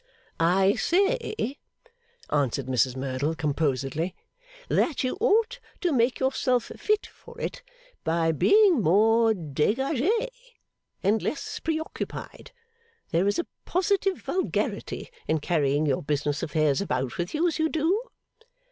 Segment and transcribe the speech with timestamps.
[0.39, 1.59] 'I say,'
[2.31, 4.15] answered Mrs Merdle composedly,
[4.67, 7.61] 'that you ought to make yourself fit for it
[8.03, 10.31] by being more degage,
[11.03, 12.51] and less preoccupied.
[13.11, 17.69] There is a positive vulgarity in carrying your business affairs about with you as you
[17.69, 18.01] do.